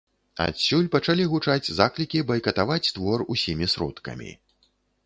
Адсюль 0.45 0.87
пачалі 0.95 1.27
гучаць 1.35 1.73
заклікі 1.81 2.25
байкатаваць 2.33 2.83
твор 2.95 3.19
усімі 3.37 3.73
сродкамі. 3.77 4.31